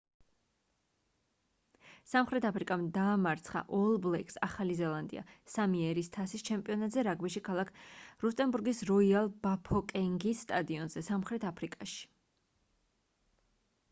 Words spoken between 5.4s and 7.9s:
სამი ერის თასის ჩემპიონატზე რაგბიში ქალაქ